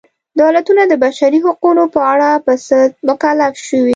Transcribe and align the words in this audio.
دولتونه 0.41 0.81
د 0.87 0.93
بشري 1.03 1.39
حقونو 1.45 1.83
په 1.93 2.01
اړه 2.13 2.29
په 2.45 2.53
څه 2.65 2.77
مکلف 3.09 3.53
شوي. 3.67 3.89